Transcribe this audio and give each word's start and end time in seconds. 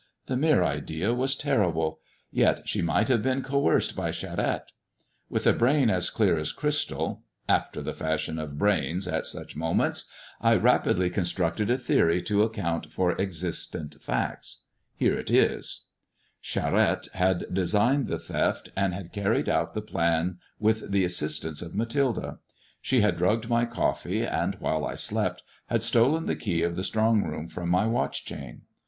The 0.25 0.35
mere 0.35 0.63
idea 0.63 1.13
was 1.13 1.35
terrible; 1.35 1.99
yet 2.31 2.67
she 2.67 2.81
might 2.81 3.07
have 3.07 3.21
been 3.21 3.43
coerced 3.43 3.95
by 3.95 4.09
Charette. 4.09 4.71
With 5.29 5.45
a 5.45 5.53
brain 5.53 5.91
as 5.91 6.09
clear 6.09 6.39
as 6.39 6.51
crystal— 6.51 7.21
after 7.61 7.83
the 7.83 7.93
fashion 7.93 8.39
of 8.39 8.57
brains 8.57 9.07
at 9.07 9.27
such 9.27 9.55
moments— 9.55 10.09
I 10.41 10.55
rapidly 10.55 11.11
constructed 11.11 11.69
a 11.69 11.77
theory 11.77 12.19
to 12.23 12.41
account 12.41 12.91
for 12.91 13.15
existent 13.21 14.01
facts. 14.01 14.63
Here 14.95 15.19
it 15.19 15.29
is:— 15.29 15.81
Mir 16.55 16.61
COUSIN 16.63 16.63
FROM 16.63 16.71
FRANCE 16.71 17.07
881 17.13 17.13
Charette 17.13 17.17
had 17.45 17.53
designed 17.53 18.07
the 18.07 18.17
theft, 18.17 18.69
and 18.75 18.95
had 18.95 19.13
carried 19.13 19.47
out 19.49 19.75
the 19.75 19.83
plans 19.83 20.37
with 20.57 20.89
the 20.89 21.03
assistance 21.05 21.61
of 21.61 21.75
Mathilde. 21.75 22.39
She 22.81 23.01
had 23.01 23.17
drugged 23.17 23.47
my 23.47 23.65
coffee, 23.65 24.25
and, 24.25 24.55
while 24.55 24.83
I 24.83 24.95
slept, 24.95 25.43
had 25.67 25.83
stolen 25.83 26.25
the 26.25 26.35
key 26.35 26.63
of 26.63 26.75
the 26.75 26.83
strong 26.83 27.21
room 27.21 27.47
from 27.47 27.69
my 27.69 27.85
watch 27.85 28.25
chain. 28.25 28.63